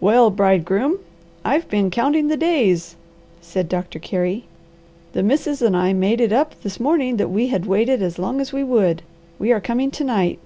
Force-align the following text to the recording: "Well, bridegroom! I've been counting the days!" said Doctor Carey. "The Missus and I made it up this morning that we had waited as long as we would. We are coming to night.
"Well, 0.00 0.30
bridegroom! 0.30 1.00
I've 1.44 1.68
been 1.68 1.90
counting 1.90 2.28
the 2.28 2.36
days!" 2.36 2.94
said 3.40 3.68
Doctor 3.68 3.98
Carey. 3.98 4.44
"The 5.14 5.24
Missus 5.24 5.62
and 5.62 5.76
I 5.76 5.92
made 5.92 6.20
it 6.20 6.32
up 6.32 6.62
this 6.62 6.78
morning 6.78 7.16
that 7.16 7.26
we 7.28 7.48
had 7.48 7.66
waited 7.66 8.00
as 8.00 8.20
long 8.20 8.40
as 8.40 8.52
we 8.52 8.62
would. 8.62 9.02
We 9.36 9.50
are 9.50 9.60
coming 9.60 9.90
to 9.90 10.04
night. 10.04 10.38